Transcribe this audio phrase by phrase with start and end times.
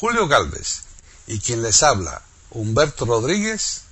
[0.00, 0.84] Julio Galvez
[1.26, 3.84] y quien les habla, Humberto Rodríguez,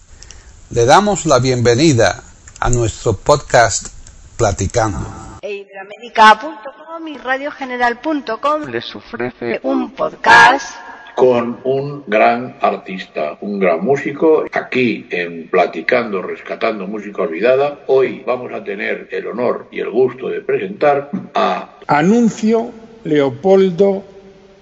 [0.71, 2.22] le damos la bienvenida
[2.61, 3.88] a nuestro podcast
[4.37, 5.04] Platicando.
[5.42, 10.77] Iberoamérica.com y radiogeneral.com les ofrece un podcast
[11.17, 14.45] con un gran artista, un gran músico.
[14.53, 20.29] Aquí en Platicando, Rescatando Música Olvidada, hoy vamos a tener el honor y el gusto
[20.29, 22.70] de presentar a Anuncio
[23.02, 24.05] Leopoldo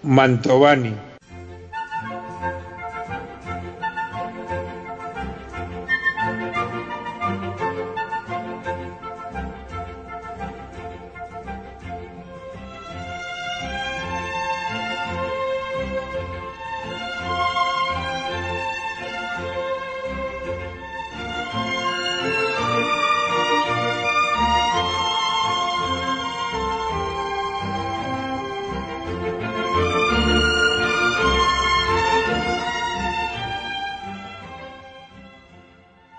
[0.05, 1.14] Mantovani.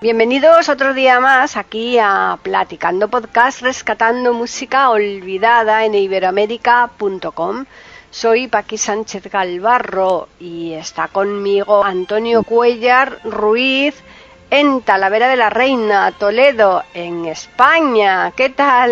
[0.05, 7.65] Bienvenidos otro día más aquí a Platicando Podcast, rescatando música olvidada en iberoamérica.com.
[8.11, 13.95] Soy Paqui Sánchez Galvarro y está conmigo Antonio Cuellar Ruiz
[14.51, 18.31] en Talavera de la Reina, Toledo, en España.
[18.35, 18.91] ¿Qué tal,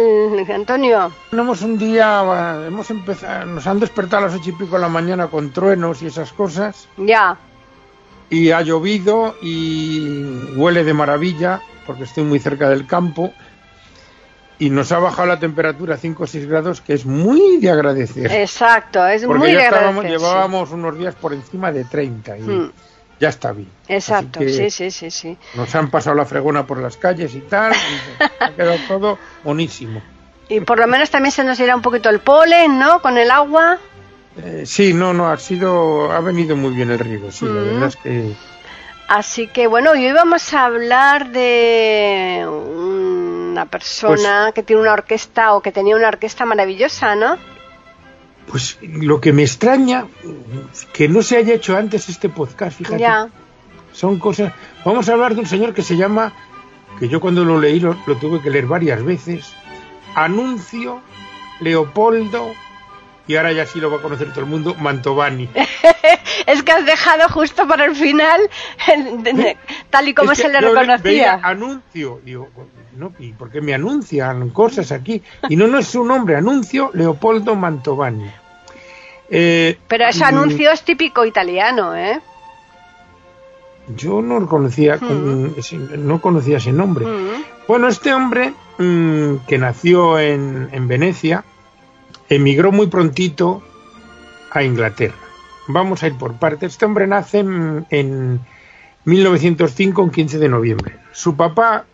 [0.51, 1.11] Antonio?
[1.29, 2.23] Tenemos un día,
[2.65, 6.01] hemos empezado, nos han despertado a las ocho y pico de la mañana con truenos
[6.01, 6.87] y esas cosas.
[6.97, 7.37] Ya.
[8.33, 13.31] Y ha llovido y huele de maravilla porque estoy muy cerca del campo
[14.57, 17.69] y nos ha bajado la temperatura a 5 o 6 grados que es muy de
[17.69, 18.31] agradecer.
[18.31, 20.25] Exacto, es porque muy ya de estábamos, agradecer, sí.
[20.25, 22.71] llevábamos unos días por encima de 30 y Hmm.
[23.19, 23.69] ya está bien.
[23.87, 25.37] Exacto, sí, sí, sí, sí.
[25.53, 30.01] Nos han pasado la fregona por las calles y tal, y ha quedado todo bonísimo.
[30.49, 33.01] Y por lo menos también se nos irá un poquito el polen, ¿no?
[33.01, 33.77] Con el agua.
[34.37, 37.87] Eh, sí, no, no, ha sido, ha venido muy bien el riego, sí, la verdad
[37.87, 38.33] es que
[39.07, 45.53] Así que bueno, hoy vamos a hablar de una persona Pues que tiene una orquesta
[45.53, 47.37] o que tenía una orquesta maravillosa, ¿no?
[48.47, 50.07] Pues lo que me extraña
[50.93, 52.99] que no se haya hecho antes este podcast, fíjate.
[52.99, 53.29] Ya.
[53.91, 54.53] Son cosas.
[54.83, 56.33] Vamos a hablar de un señor que se llama,
[56.99, 59.53] que yo cuando lo leí lo, lo tuve que leer varias veces,
[60.15, 61.01] Anuncio
[61.59, 62.51] Leopoldo,
[63.27, 65.49] y ahora ya sí lo va a conocer todo el mundo, Mantovani.
[66.45, 68.41] Es que has dejado justo para el final,
[69.23, 69.57] de-
[69.89, 70.97] tal y como Es que se le reconocía.
[71.01, 72.49] veía anuncio, digo,
[72.97, 75.23] no, ¿y por qué me anuncian cosas aquí?
[75.47, 78.29] Y no, no es su nombre, Anuncio Leopoldo Mantovani.
[79.29, 82.19] Eh, Pero ese mm, anuncio es típico italiano, ¿eh?
[83.95, 87.05] Yo no conocía, con- ese- no conocía ese nombre.
[87.05, 87.43] Mm.
[87.67, 91.43] Bueno, este hombre mm, que nació en, en Venecia
[92.35, 93.63] emigró muy prontito
[94.51, 95.15] a Inglaterra.
[95.67, 96.73] Vamos a ir por partes.
[96.73, 98.39] Este hombre nace en, en
[99.05, 100.97] 1905, un 15 de noviembre.
[101.11, 101.85] Su papá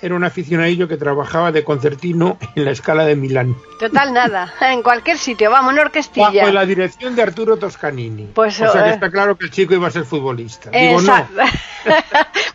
[0.00, 4.52] era un aficionadillo que trabajaba de concertino en la escala de Milán, Total, nada.
[4.60, 6.42] En cualquier sitio, vamos, una orquestilla.
[6.42, 8.28] bajo la dirección de Arturo Toscanini.
[8.34, 10.70] Pues, o sea que eh, está claro que el chico iba a ser futbolista.
[10.70, 11.16] Digo, no.
[11.16, 11.42] Exacto.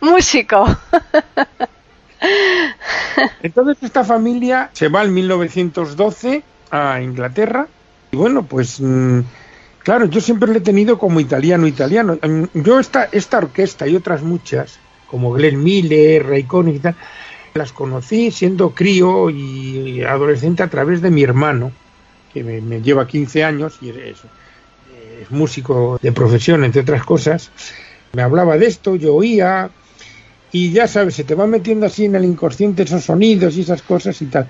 [0.00, 0.64] Músico.
[3.42, 7.68] Entonces esta familia se va en 1912 a Inglaterra
[8.10, 9.20] y bueno, pues mm,
[9.78, 12.18] claro, yo siempre le he tenido como italiano, italiano.
[12.20, 16.96] Mm, Yo esta, esta orquesta y otras muchas, como Glenn Miller, Ray Connick y tal,
[17.54, 21.72] las conocí siendo crío y adolescente a través de mi hermano,
[22.32, 24.18] que me, lleva 15 años y es,
[25.22, 27.50] es músico de profesión, entre otras cosas.
[28.12, 29.70] Me hablaba de esto, yo oía,
[30.52, 33.80] y ya sabes, se te va metiendo así en el inconsciente esos sonidos y esas
[33.80, 34.48] cosas y tal.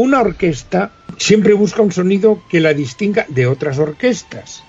[0.00, 4.64] Una orquesta siempre busca un sonido que la distinga de otras orquestas.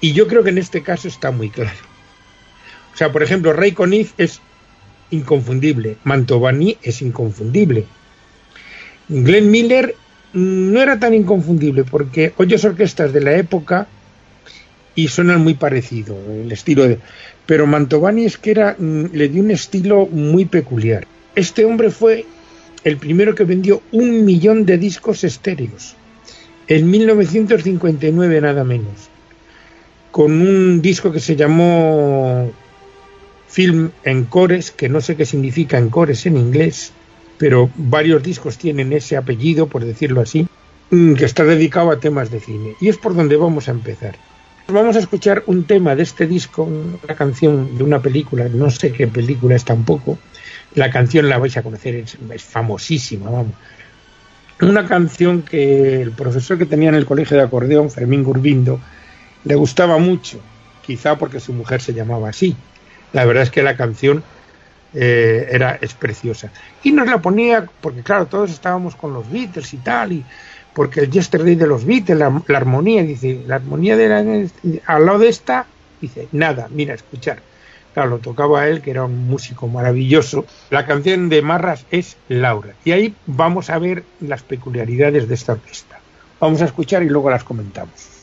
[0.00, 1.78] Y yo creo que en este caso está muy claro.
[2.92, 4.40] O sea, por ejemplo, Ray Conniff es
[5.12, 7.84] inconfundible, Mantovani es inconfundible.
[9.08, 9.94] Glenn Miller
[10.32, 13.86] mm, no era tan inconfundible porque oyes orquestas de la época
[14.96, 16.98] y suenan muy parecido el estilo de
[17.46, 21.06] pero Mantovani es que era mm, le dio un estilo muy peculiar
[21.36, 22.26] este hombre fue
[22.86, 25.96] el primero que vendió un millón de discos estéreos
[26.68, 29.10] en 1959 nada menos.
[30.12, 32.48] Con un disco que se llamó
[33.48, 36.92] Film Encores que no sé qué significa Encores en inglés
[37.38, 40.46] pero varios discos tienen ese apellido por decirlo así
[40.88, 42.76] que está dedicado a temas de cine.
[42.80, 44.14] Y es por donde vamos a empezar
[44.68, 48.90] Vamos a escuchar un tema de este disco, una canción de una película, no sé
[48.90, 50.18] qué película es tampoco.
[50.74, 53.52] La canción la vais a conocer, es, es famosísima, vamos.
[54.60, 58.80] Una canción que el profesor que tenía en el colegio de acordeón, Fermín Gurbindo,
[59.44, 60.40] le gustaba mucho,
[60.84, 62.56] quizá porque su mujer se llamaba así.
[63.12, 64.24] La verdad es que la canción
[64.94, 66.50] eh, era es preciosa.
[66.82, 70.24] Y nos la ponía, porque claro, todos estábamos con los Beatles y tal, y
[70.76, 74.18] porque el yesterday de los Beatles, la, armonía, dice, la armonía de la,
[74.84, 75.64] al lado de esta,
[76.02, 77.38] dice, nada, mira, escuchar.
[77.94, 80.44] Claro, lo tocaba él, que era un músico maravilloso.
[80.68, 82.74] La canción de Marras es Laura.
[82.84, 85.98] Y ahí vamos a ver las peculiaridades de esta orquesta.
[86.40, 88.15] Vamos a escuchar y luego las comentamos.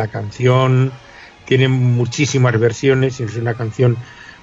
[0.00, 0.92] La canción
[1.44, 3.98] tiene muchísimas versiones, es una canción,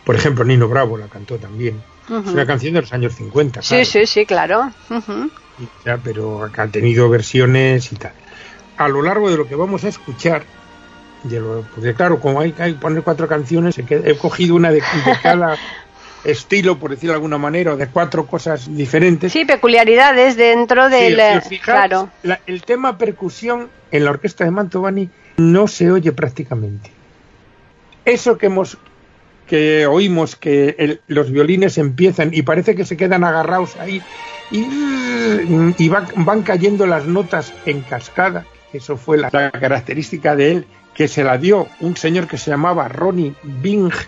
[0.06, 1.82] por ejemplo, Nino Bravo la cantó también.
[2.08, 3.64] Es una canción de los años 50.
[3.64, 4.72] Sí, sí, sí, claro.
[5.84, 8.12] ya, pero ha tenido versiones y tal.
[8.78, 10.44] A lo largo de lo que vamos a escuchar,
[11.74, 14.84] porque claro, como hay que poner cuatro canciones, he cogido una de,
[15.24, 15.58] cada
[16.24, 19.34] estilo, por decirlo de alguna manera, o de cuatro cosas diferentes.
[19.34, 21.20] Sí, peculiaridades dentro del...
[21.64, 22.10] claro.
[22.46, 26.92] el tema percusión en la orquesta de Mantovani no se oye prácticamente.
[28.06, 28.78] Eso que hemos
[29.46, 34.02] que oímos que los violines empiezan y parece que se quedan agarrados ahí
[34.52, 38.46] y, van, cayendo las notas en cascada.
[38.74, 42.90] Eso fue la, característica de él, que se la dio un señor que se llamaba
[42.90, 44.08] Ronnie Binge,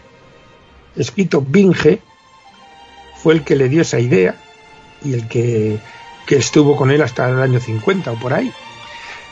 [0.97, 2.01] escrito Binge,
[3.15, 4.35] fue el que le dio esa idea
[5.03, 5.79] y el que,
[6.25, 8.51] que estuvo con él hasta el año 50 o por ahí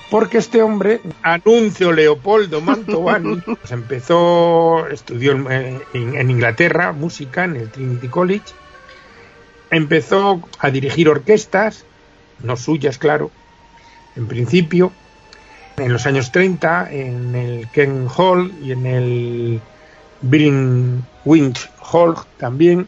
[0.09, 7.69] porque este hombre, Anuncio Leopoldo Mantovani, pues empezó, estudió en, en, Inglaterra música en el
[7.69, 8.45] Trinity College,
[9.69, 11.85] empezó a dirigir orquestas,
[12.41, 13.31] no suyas, claro,
[14.15, 14.91] en principio,
[15.77, 19.61] en los años 30, en el Ken Hall y en el
[21.25, 22.87] Winch Hall también,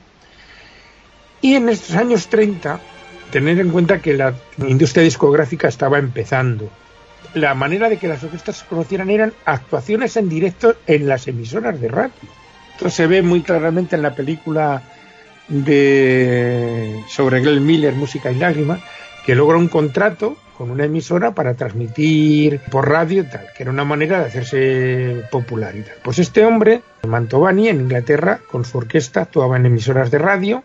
[1.41, 2.79] y en estos años 30,
[3.31, 6.69] tener en cuenta que la industria discográfica estaba empezando
[7.33, 11.79] la manera de que las orquestas se conocieran eran actuaciones en directo en las emisoras
[11.79, 12.11] de radio.
[12.73, 14.81] Esto se ve muy claramente en la película
[15.47, 18.79] de sobre Glenn Miller, Música y Lágrimas,
[19.25, 23.71] que logra un contrato con una emisora para transmitir por radio y tal, que era
[23.71, 25.95] una manera de hacerse popular y tal.
[26.03, 30.63] Pues este hombre, Mantovani, en Inglaterra, con su orquesta, actuaba en emisoras de radio.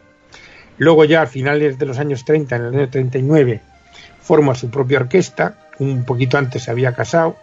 [0.78, 3.60] Luego ya a finales de los años 30, en el año 39,
[4.20, 7.36] forma su propia orquesta, un poquito antes se había casado,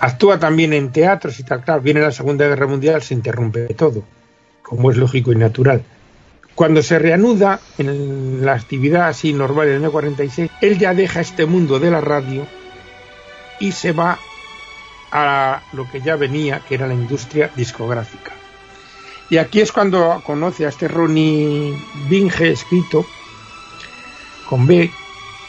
[0.00, 4.02] actúa también en teatros y tal, claro, viene la Segunda Guerra Mundial, se interrumpe todo,
[4.62, 5.82] como es lógico y natural.
[6.54, 11.20] Cuando se reanuda en la actividad así normal en el año 46, él ya deja
[11.20, 12.46] este mundo de la radio
[13.58, 14.18] y se va
[15.12, 18.32] a lo que ya venía, que era la industria discográfica.
[19.30, 21.74] Y aquí es cuando conoce a este Ronnie
[22.08, 23.06] Binge escrito
[24.48, 24.90] con B,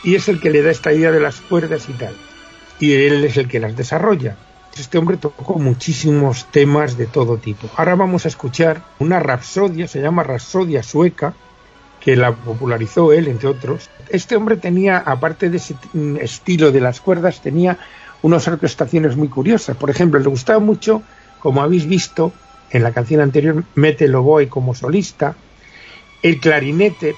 [0.03, 2.15] y es el que le da esta idea de las cuerdas y tal.
[2.79, 4.36] Y él es el que las desarrolla.
[4.77, 7.69] Este hombre tocó muchísimos temas de todo tipo.
[7.77, 11.33] Ahora vamos a escuchar una rapsodia, se llama Rapsodia sueca,
[12.00, 13.89] que la popularizó él, entre otros.
[14.10, 15.75] Este hombre tenía, aparte de ese
[16.19, 17.77] estilo de las cuerdas, tenía
[18.24, 19.77] unas orquestaciones muy curiosas.
[19.77, 21.03] Por ejemplo, le gustaba mucho,
[21.39, 22.33] como habéis visto
[22.72, 25.36] en la canción anterior, Mete Loboy como solista,
[26.24, 27.15] el clarinete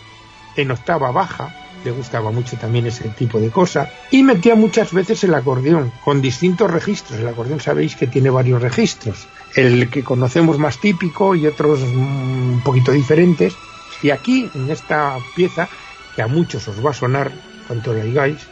[0.58, 5.34] en octava baja, gustaba mucho también ese tipo de cosas, y metía muchas veces el
[5.34, 7.20] acordeón, con distintos registros.
[7.20, 12.62] El acordeón sabéis que tiene varios registros, el que conocemos más típico y otros un
[12.64, 13.54] poquito diferentes.
[14.02, 15.70] Y aquí, en esta pieza,
[16.16, 17.32] que a muchos os va a sonar
[17.68, 18.48] cuanto la digáis,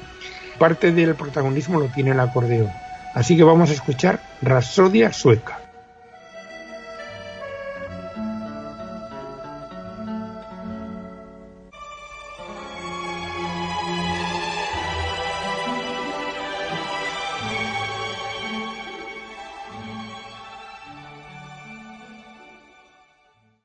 [0.58, 2.70] parte del protagonismo lo tiene el acordeón.
[3.14, 5.63] Así que vamos a escuchar Rapsodia sueca.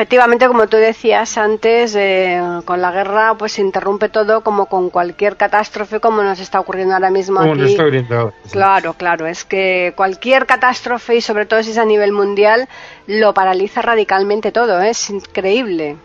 [0.00, 4.88] Efectivamente, como tú decías antes, eh, con la guerra pues se interrumpe todo como con
[4.88, 7.60] cualquier catástrofe como nos está ocurriendo ahora mismo Como aquí.
[7.60, 8.50] nos está ocurriendo ahora, sí.
[8.50, 12.66] Claro, claro, es que cualquier catástrofe y sobre todo si es a nivel mundial
[13.06, 14.88] lo paraliza radicalmente todo, ¿eh?
[14.88, 15.98] es increíble.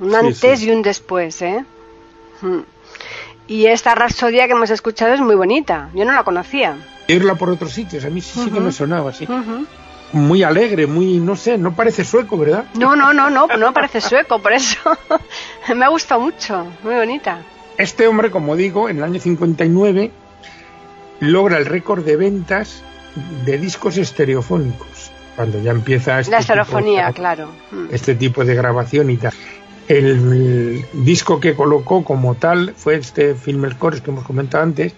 [0.00, 0.66] Un Sí, antes sí.
[0.66, 1.64] y un después, ¿eh?
[2.40, 2.58] Mm.
[3.46, 6.76] Y esta rapsodia que hemos escuchado es muy bonita, yo no la conocía.
[7.06, 9.26] Irla por otros sitios, a mí sí, sí que me sonaba así.
[9.26, 9.64] Ujú.
[10.12, 12.64] Muy alegre, muy, no sé, no parece sueco, ¿verdad?
[12.74, 14.78] No, no, no, no, no parece sueco, por eso
[15.76, 17.42] me ha gustado mucho, muy bonita.
[17.76, 20.10] Este hombre, como digo, en el año 59
[21.20, 22.82] logra el récord de ventas
[23.44, 27.48] de discos estereofónicos, cuando ya empieza este La tipo de estereofonía, gra- claro.
[27.70, 27.86] Mm.
[27.90, 29.32] este tipo de grabación y tal.
[29.88, 34.92] El, disco que colocó como tal fue este Film El Chorus que hemos comentado antes,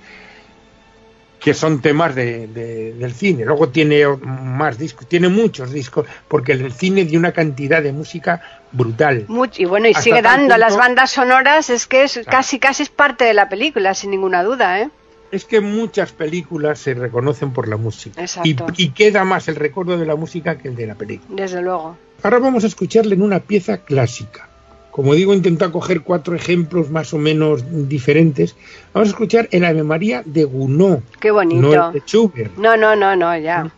[1.40, 3.44] que son temas de, de- del cine.
[3.46, 8.42] Luego tiene más discos, tiene muchos discos, porque el cine dio una cantidad de música
[8.72, 9.24] brutal.
[9.28, 12.58] Mucho, y bueno, y Hasta sigue dando las punto- bandas sonoras, es que es casi
[12.58, 14.90] casi es parte de la película, sin ninguna duda, ¿eh?
[15.32, 18.20] Es que muchas películas se reconocen por la música.
[18.44, 21.40] Y, y queda más el recuerdo de la música que el de la película.
[21.42, 21.96] Desde luego.
[22.22, 24.48] Ahora vamos a escucharle en una pieza clásica.
[24.90, 28.56] Como digo, intenta coger cuatro ejemplos más o menos diferentes.
[28.92, 31.60] Vamos a escuchar el Ave María de Gounod, Qué bonito.
[31.60, 32.56] no el de Schubert.
[32.56, 33.70] No, no, no, no, ya.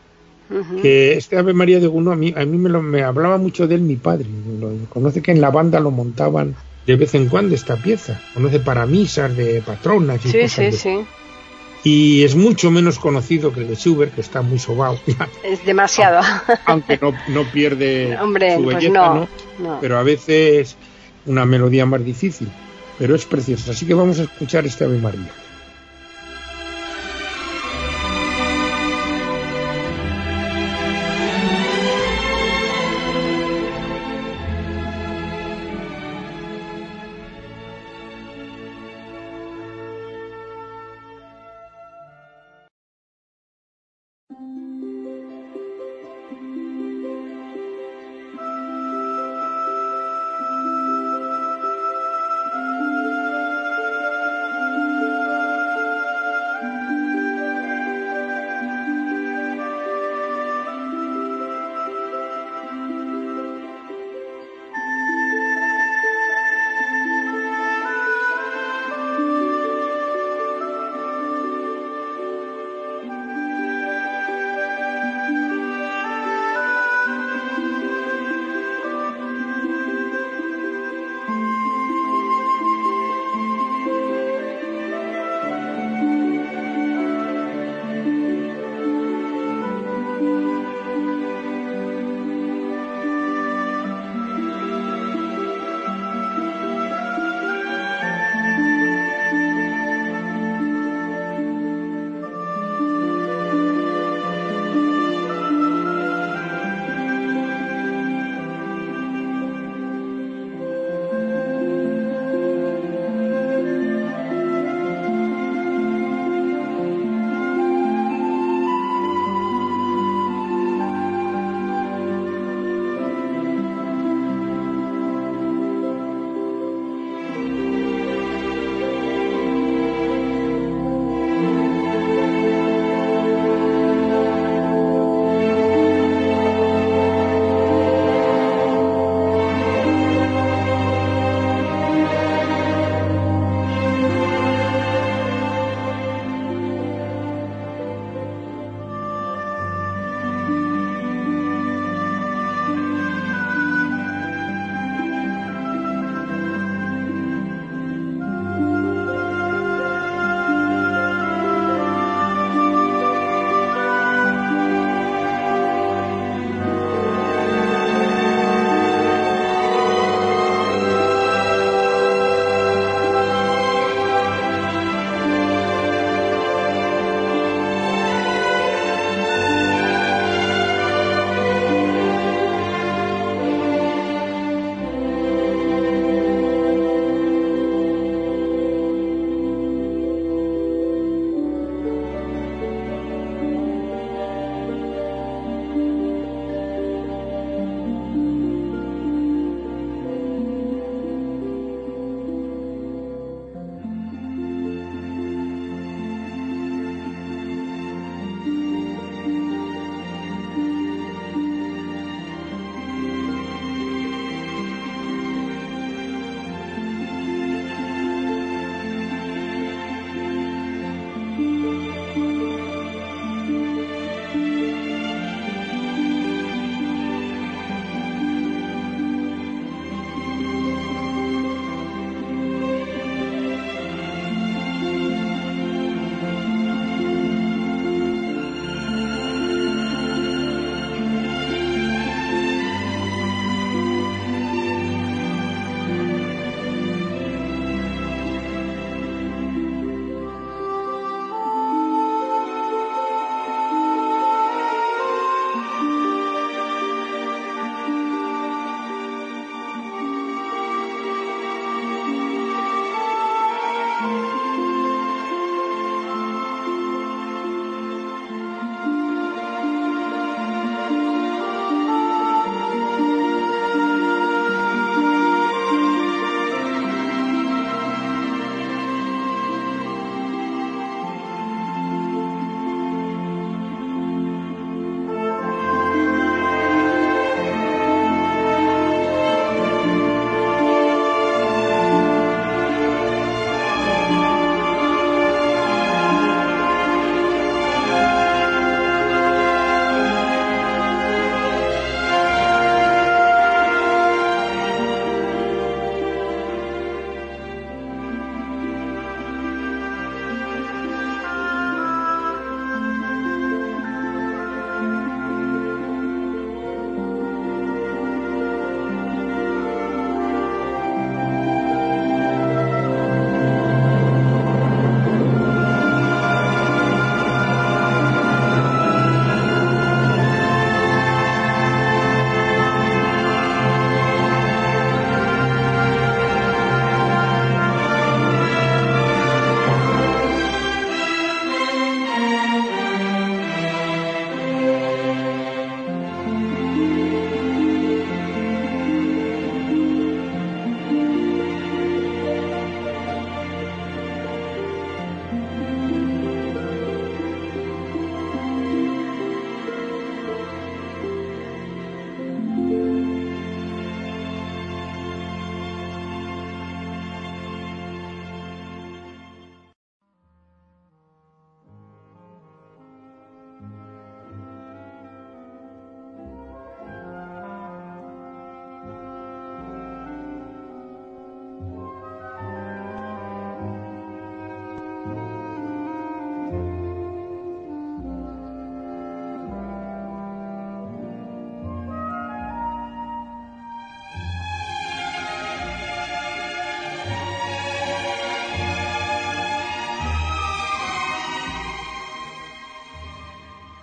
[0.82, 3.66] Que este Ave María de Gounod, a mí, a mí me, lo- me hablaba mucho
[3.66, 4.26] de él mi padre.
[4.60, 6.54] Lo, conoce que en la banda lo montaban
[6.86, 8.20] de vez en cuando esta pieza.
[8.34, 11.04] Conoce para misas de patronas y Sí, cosas sí, de- sí.
[11.84, 14.98] Y es mucho menos conocido que el de Schubert, que está muy sobao.
[15.42, 16.20] Es demasiado.
[16.66, 19.28] aunque no, no pierde Hombre, su pues belleza, no, ¿no?
[19.58, 19.78] no.
[19.80, 20.76] Pero a veces
[21.26, 22.48] una melodía más difícil.
[22.98, 23.72] Pero es preciosa.
[23.72, 25.30] Así que vamos a escuchar este Ave María.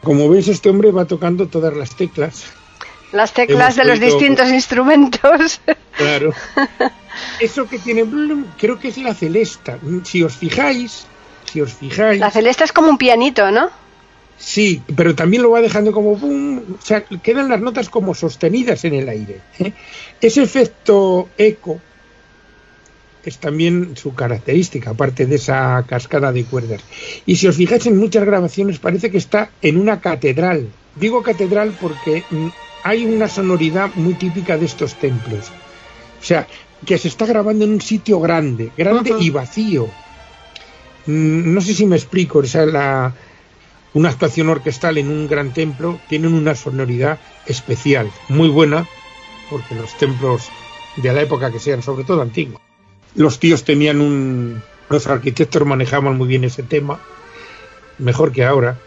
[0.10, 2.46] Como veis, este hombre va tocando todas las teclas.
[3.12, 5.62] Las teclas de los distintos instrumentos.
[5.96, 6.34] Claro.
[7.40, 8.04] Eso que tiene
[8.58, 9.78] creo que es la celesta.
[10.04, 11.06] Si os fijáis,
[11.46, 12.20] si os fijáis.
[12.20, 13.70] La celesta es como un pianito, ¿no?
[14.40, 18.96] Sí, pero también lo va dejando como o sea, quedan las notas como sostenidas en
[18.96, 19.42] el aire.
[19.60, 19.74] ¿eh?
[20.20, 21.80] Ese efecto eco
[23.30, 26.82] es también su característica, aparte de esa cascada de cuerdas.
[27.26, 30.68] Y si os fijáis en muchas grabaciones parece que está en una catedral.
[30.96, 32.48] Digo catedral porque mm,
[32.84, 35.52] hay una sonoridad muy típica de estos templos.
[36.22, 36.48] O sea,
[36.86, 39.88] que se está grabando en un sitio grande, grande y vacío.
[41.06, 43.14] Mm, no sé si me explico, o sea, la,
[43.94, 48.88] una actuación orquestal en un gran templo tienen una sonoridad especial, muy buena,
[49.50, 50.50] porque los templos
[50.96, 52.62] de la época que sean, sobre todo antiguos,
[53.16, 54.62] los tíos tenían un...
[54.90, 57.00] Los arquitectos manejaban muy bien ese tema,
[58.00, 58.78] mejor que ahora,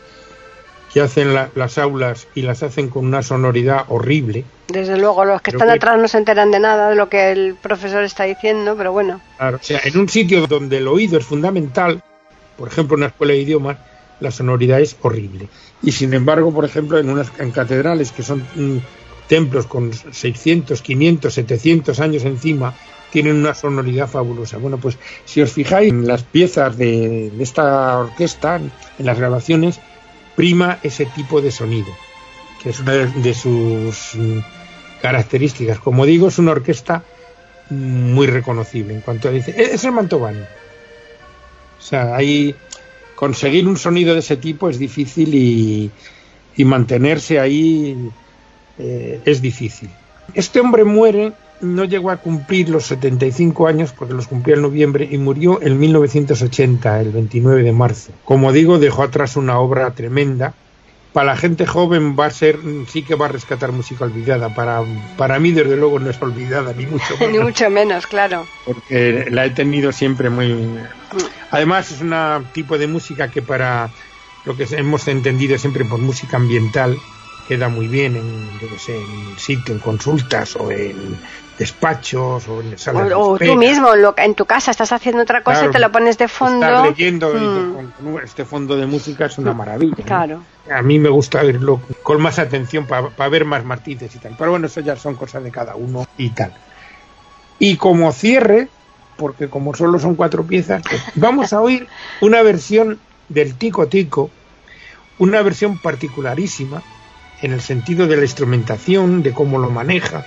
[0.93, 4.45] que hacen las aulas y las hacen con una sonoridad horrible.
[4.67, 7.55] Desde luego, los que están atrás no se enteran de nada de lo que el
[7.55, 9.21] profesor está diciendo, pero bueno.
[9.39, 12.03] Claro, o sea, en un sitio donde el oído es fundamental,
[12.59, 13.79] por ejemplo, en una escuela de idiomas,
[14.21, 15.49] la sonoridad es horrible.
[15.83, 18.79] Y sin embargo, por ejemplo, en unas en catedrales que son mm,
[19.29, 22.75] templos con 600, 500, 700 años encima,
[23.13, 24.57] tienen una sonoridad fabulosa.
[24.59, 29.81] Bueno, pues si os fijáis en las piezas de, esta orquesta, en las grabaciones,
[30.35, 31.89] prima ese tipo de sonido,
[32.63, 34.17] que es una de, sus
[35.03, 35.79] características.
[35.79, 37.05] Como digo, es una orquesta
[37.71, 42.55] muy reconocible en cuanto a dice es el Mantovani o sea hay
[43.15, 45.91] conseguir un sonido de ese tipo es difícil y,
[46.65, 47.97] mantenerse ahí
[48.79, 49.89] eh, es difícil.
[50.35, 55.09] Este hombre muere, no llegó a cumplir los 75 años porque los cumplió en noviembre
[55.11, 58.13] y murió en 1980, el 29 de marzo.
[58.25, 60.55] Como digo, dejó atrás una obra tremenda
[61.13, 64.55] para la gente joven va a ser, sí que va a rescatar música olvidada.
[64.55, 64.83] Para,
[65.17, 67.33] para mí, desde luego, no es olvidada, ni mucho menos.
[67.33, 68.47] ni mucho menos, claro.
[68.65, 70.69] Porque la he tenido siempre muy.
[71.51, 72.15] Además, es un
[72.53, 73.91] tipo de música que para
[74.45, 76.99] lo que hemos entendido siempre por música ambiental
[77.49, 81.19] queda muy bien en, yo sé, en sitio, en consultas o en
[81.59, 85.71] despachos o en salas o, tú mismo en tu casa estás haciendo otra cosa y
[85.71, 86.67] te lo pones de fondo.
[86.67, 87.75] estar leyendo mm.
[88.03, 90.43] con, este fondo de música es una maravilla claro.
[90.71, 94.35] A mí me gusta verlo con más atención para ver más matices y tal.
[94.39, 96.53] Pero bueno eso ya son cosas de cada uno y tal.
[97.59, 98.69] Y como cierre
[99.17, 101.87] porque como solo son cuatro piezas pues vamos a oír
[102.21, 104.31] una versión del Tico Tico
[105.19, 106.83] una versión particularísima
[107.43, 110.25] en el sentido de la instrumentación de cómo lo maneja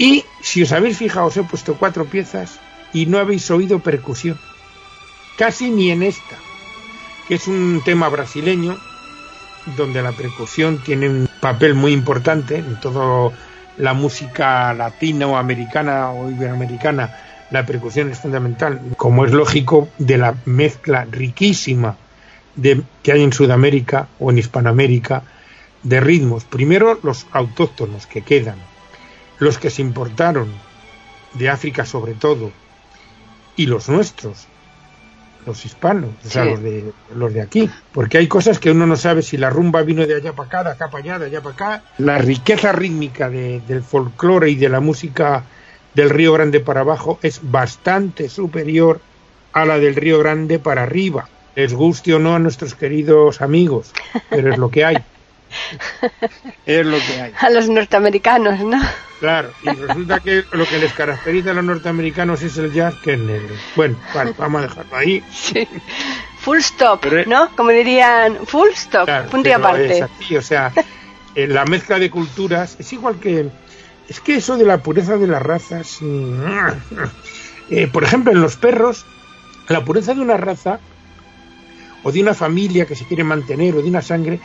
[0.00, 2.58] y si os habéis fijado, os he puesto cuatro piezas
[2.94, 4.40] y no habéis oído percusión.
[5.36, 6.36] Casi ni en esta,
[7.28, 8.78] que es un tema brasileño
[9.76, 13.30] donde la percusión tiene un papel muy importante en toda
[13.76, 17.14] la música latina o americana o iberoamericana.
[17.50, 21.98] La percusión es fundamental, como es lógico, de la mezcla riquísima
[22.56, 25.24] de, que hay en Sudamérica o en Hispanoamérica
[25.82, 26.44] de ritmos.
[26.44, 28.58] Primero los autóctonos que quedan,
[29.38, 30.48] los que se importaron
[31.34, 32.50] de África sobre todo,
[33.56, 34.46] y los nuestros,
[35.46, 38.96] los hispanos, o sea, los de, los de aquí, porque hay cosas que uno no
[38.96, 41.42] sabe si la rumba vino de allá para acá, de acá para allá, de allá
[41.42, 41.82] para acá.
[41.98, 45.44] La riqueza rítmica del folclore y de la música
[45.94, 49.00] del Río Grande para abajo es bastante superior
[49.52, 51.28] a la del Río Grande para arriba.
[51.56, 53.92] Les guste o no a nuestros queridos amigos,
[54.30, 54.96] pero es lo que hay.
[56.66, 57.32] es lo que hay.
[57.38, 58.80] A los norteamericanos, ¿no?
[59.20, 63.14] Claro, y resulta que lo que les caracteriza a los norteamericanos es el jazz que
[63.14, 63.54] es negro.
[63.76, 65.22] Bueno, vale, vamos a dejarlo ahí.
[65.30, 65.68] Sí.
[66.38, 67.54] Full stop, ¿no?
[67.54, 70.06] Como dirían, full stop, punto y aparte.
[70.36, 70.72] o sea,
[71.34, 73.48] la mezcla de culturas es igual que...
[74.08, 75.98] Es que eso de la pureza de las razas...
[76.00, 76.42] Mm,
[77.70, 79.04] eh, por ejemplo, en los perros,
[79.68, 80.80] la pureza de una raza
[82.02, 84.40] o de una familia que se quiere mantener o de una sangre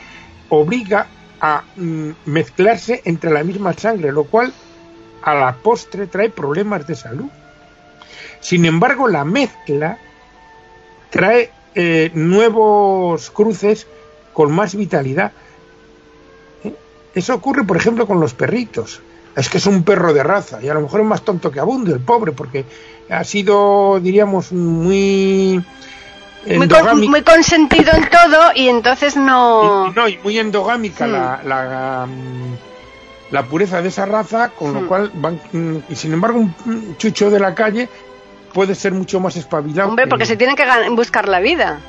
[0.50, 1.08] obliga
[1.42, 4.54] a mm, mezclarse entre la misma sangre, lo cual
[5.22, 7.30] a la postre trae problemas de salud.
[8.40, 9.98] Sin embargo, la mezcla
[11.10, 13.88] trae eh, nuevos cruces
[14.34, 15.32] con más vitalidad.
[16.64, 16.74] ¿Eh?
[17.16, 19.02] Eso ocurre, por ejemplo, con los perritos.
[19.36, 21.60] Es que es un perro de raza y a lo mejor es más tonto que
[21.60, 22.66] abundo el pobre porque
[23.10, 25.62] ha sido, diríamos, muy
[26.48, 29.92] muy, consentido en todo y entonces no...
[29.92, 31.48] no, y muy endogámica la, hmm.
[31.48, 32.08] la,
[33.32, 34.88] la, pureza de esa raza, con lo hmm.
[34.88, 35.40] cual van...
[35.90, 37.90] Y sin embargo un chucho de la calle
[38.54, 39.90] puede ser mucho más espabilado.
[39.90, 41.80] Hombre, porque se tiene que buscar la vida.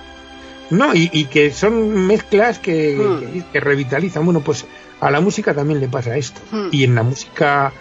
[0.71, 3.53] No, y, que son mezclas que, Hmm.
[3.53, 4.25] que, revitalizan.
[4.25, 4.67] Bueno, pues
[5.01, 6.41] a la música también le pasa esto.
[6.73, 7.73] Y en la música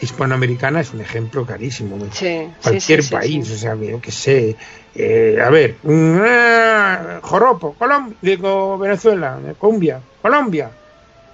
[0.00, 1.96] hispanoamericana es un ejemplo clarísimo.
[1.96, 2.06] ¿no?
[2.12, 4.56] Sí, Cualquier país, o sea, yo que sé.
[4.94, 10.70] Eh, a ver, mm, Joropo, Colombia, digo Venezuela, eh, Colombia, Colombia,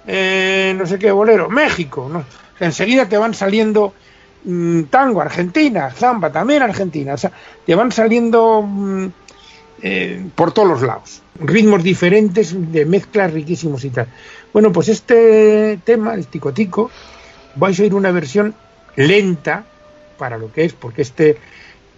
[0.07, 2.09] eh, no sé qué, bolero, México,
[2.59, 3.93] enseguida te van saliendo
[4.45, 7.31] mm, tango, Argentina, zamba, también Argentina, o sea,
[7.65, 9.07] te van saliendo mm,
[9.83, 14.07] eh, por todos los lados, ritmos diferentes, de mezclas riquísimos y tal.
[14.53, 16.91] Bueno, pues este tema, el tico tico,
[17.55, 18.53] vais a oír una versión
[18.95, 19.65] lenta
[20.17, 21.37] para lo que es, porque este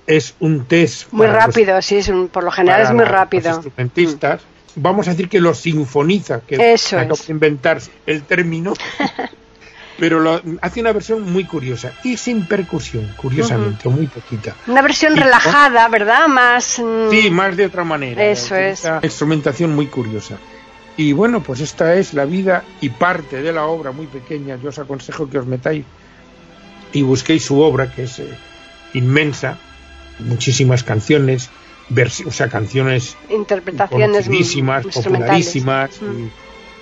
[0.08, 3.10] es un test Muy los- rápido, sí, es un- por lo general es muy los
[3.10, 3.50] rápido.
[3.50, 4.42] instrumentistas.
[4.76, 7.30] Vamos a decir que lo sinfoniza, que Eso es.
[7.30, 8.74] inventar el término,
[10.00, 14.56] pero lo, hace una versión muy curiosa y sin percusión, curiosamente, o muy poquita.
[14.68, 16.28] Una versión Y- relajada, ¿verdad?
[16.28, 16.80] Más.
[16.80, 18.26] mm, Sí, más de otra manera.
[18.26, 18.84] Eso es.
[19.04, 20.38] Instrumentación muy curiosa.
[20.98, 24.58] Y bueno, pues esta es la vida y parte de la obra muy pequeña.
[24.62, 25.86] Yo os aconsejo que os metáis
[26.92, 28.28] y busquéis su obra, que es eh,
[28.94, 29.58] inmensa,
[30.20, 31.50] muchísimas canciones,
[32.26, 34.28] o sea, canciones interpretaciones
[34.94, 36.28] popularísimas Mm.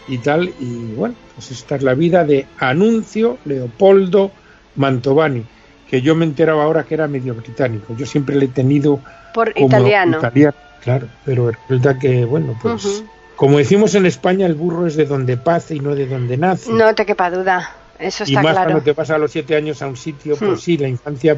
[0.08, 0.52] y, y tal.
[0.60, 4.32] Y bueno, pues esta es la vida de Anuncio Leopoldo
[4.76, 5.44] Mantovani,
[5.89, 7.96] que yo me enteraba ahora que era medio británico.
[7.98, 9.00] Yo siempre le he tenido
[9.34, 10.17] Por como italiano.
[10.20, 13.04] italiano, claro, pero resulta que, bueno, pues
[13.36, 16.72] como decimos en España, el burro es de donde pase y no de donde nace.
[16.72, 18.70] No te quepa duda, eso y está más claro.
[18.72, 21.38] cuando te vas a los siete años a un sitio, pues sí, la infancia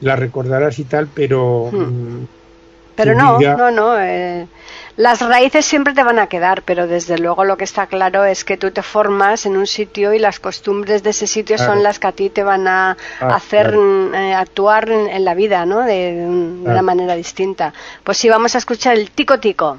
[0.00, 1.82] la recordarás y tal, pero Hmm.
[2.22, 2.26] mm,
[2.96, 3.96] Pero no, vida- no, no.
[4.00, 4.46] eh,
[4.96, 8.42] las raíces siempre te van a quedar, pero desde luego lo que está claro es
[8.44, 11.74] que tú te formas en un sitio y las costumbres de ese sitio Claro.
[11.74, 14.14] son las que a ti te van a Ah, hacer claro.
[14.14, 15.82] eh, actuar en, en la vida, ¿no?
[15.82, 17.72] De, de una manera distinta.
[18.02, 19.78] Pues sí, vamos a escuchar el tico tico.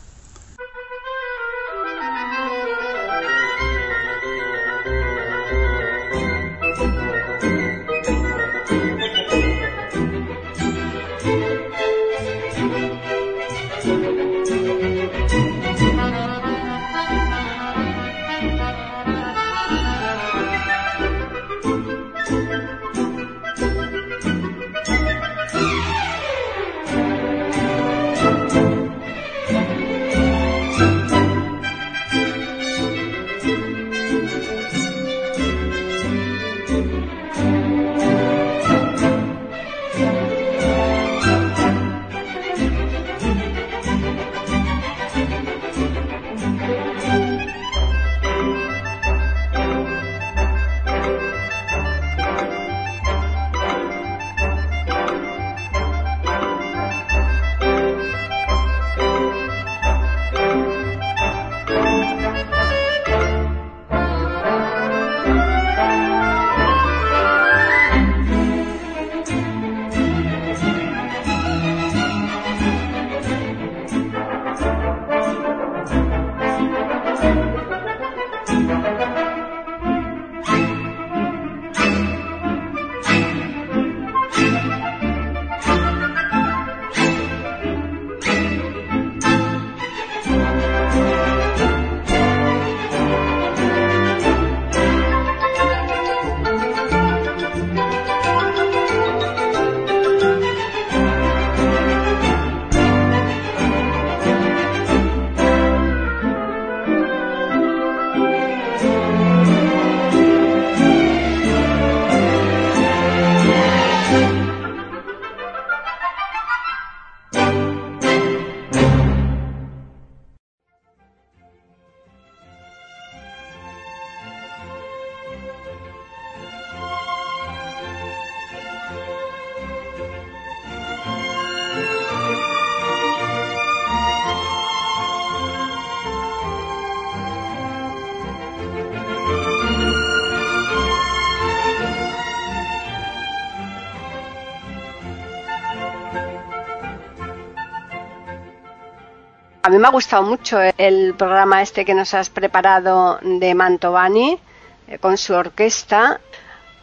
[149.63, 154.39] A mí me ha gustado mucho el programa este que nos has preparado de Mantovani
[154.87, 156.19] eh, con su orquesta.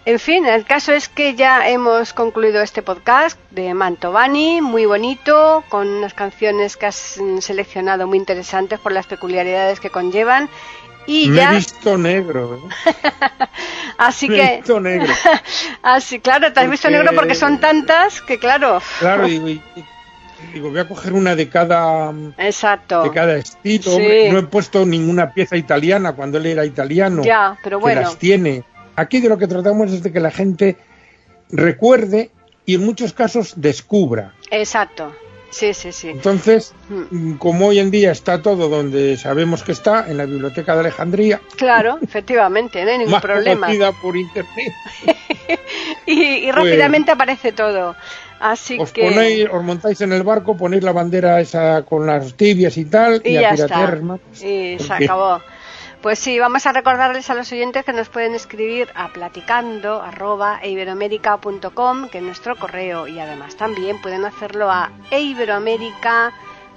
[0.04, 5.64] En fin, el caso es que ya hemos concluido este podcast de Mantovani, muy bonito,
[5.68, 10.48] con unas canciones que has seleccionado muy interesantes por las peculiaridades que conllevan.
[11.06, 11.52] Y Me ya...
[11.52, 12.54] he visto negro.
[12.86, 12.92] ¿eh?
[13.98, 14.56] Así Me he que...
[14.58, 15.12] visto negro.
[15.82, 18.80] Así, claro, te has visto negro porque son tantas que, claro.
[19.00, 19.60] Claro, y-
[20.52, 23.02] digo, voy a coger una de cada, Exacto.
[23.02, 23.90] de cada estilo.
[23.96, 24.28] Sí.
[24.30, 27.22] No he puesto ninguna pieza italiana cuando él era italiano.
[27.24, 28.00] Ya, pero que bueno.
[28.02, 28.64] las tiene.
[28.96, 30.76] Aquí de lo que tratamos es de que la gente
[31.50, 32.30] recuerde
[32.66, 34.34] y en muchos casos descubra.
[34.50, 35.14] Exacto.
[35.50, 36.10] Sí, sí, sí.
[36.10, 37.04] Entonces, Mm.
[37.30, 40.80] mm, como hoy en día está todo donde sabemos que está, en la biblioteca de
[40.80, 43.66] Alejandría, Claro, efectivamente, no hay ningún más problema.
[44.02, 44.72] por internet,
[46.06, 47.94] Y, y rápidamente aparece todo.
[48.40, 49.02] Así os que.
[49.02, 53.20] ponéis, os montáis en el barco, ponéis la bandera esa con las tibias y tal,
[53.24, 53.98] Y y, ya a está.
[54.40, 55.40] Y se acabó.
[56.02, 60.60] Pues sí, vamos a recordarles a los oyentes que nos pueden escribir a platicando arroba
[60.62, 66.32] eiberoamerica.com, que es nuestro correo, y además también pueden hacerlo a eiberoamerica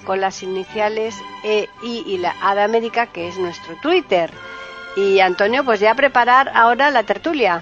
[0.05, 4.31] con las iniciales E, I y la A de América, que es nuestro Twitter.
[4.95, 7.61] Y Antonio, pues ya preparar ahora la tertulia.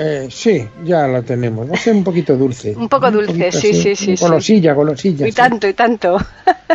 [0.00, 1.68] Eh, sí, ya la tenemos.
[1.68, 2.74] Va a ser un poquito dulce.
[2.76, 4.24] Un poco dulce, poquito sí, sí, sí, sí.
[4.24, 5.26] Golosilla, golosilla.
[5.26, 5.36] Y sí.
[5.36, 6.18] tanto, y tanto.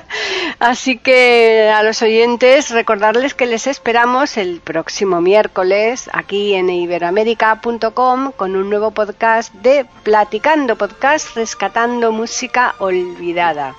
[0.59, 8.31] Así que a los oyentes recordarles que les esperamos el próximo miércoles aquí en iberoamérica.com
[8.33, 13.75] con un nuevo podcast de Platicando Podcast Rescatando Música Olvidada.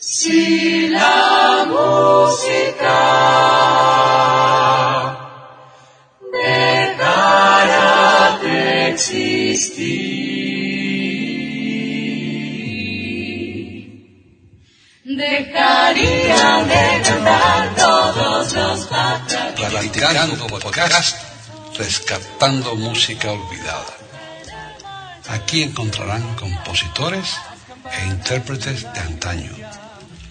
[0.00, 3.00] Si la música
[6.32, 9.88] dejara de existir,
[15.04, 19.54] dejaría de cantar todos los pájaros.
[19.56, 21.16] Platicando podcast,
[21.76, 23.96] rescatando música olvidada.
[25.28, 27.36] Aquí encontrarán compositores
[27.90, 29.67] e intérpretes de antaño.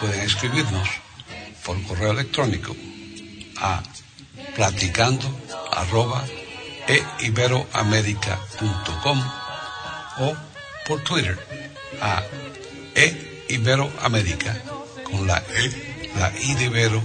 [0.00, 0.88] Pueden escribirnos
[1.64, 2.76] por correo electrónico
[3.58, 3.82] a
[4.54, 5.26] platicando
[5.72, 6.24] arroba
[6.86, 9.18] e iberoamerica.com
[10.18, 10.36] o
[10.86, 11.38] por Twitter
[12.00, 12.22] a
[12.94, 14.54] e iberoamerica
[15.02, 17.02] con la e, la i de Ibero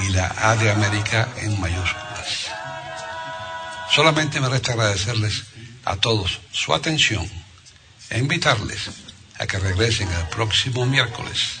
[0.00, 2.50] y la A de América en mayúsculas.
[3.90, 5.44] Solamente me resta agradecerles
[5.84, 7.26] a todos su atención
[8.10, 8.90] e invitarles
[9.38, 11.60] a que regresen el próximo miércoles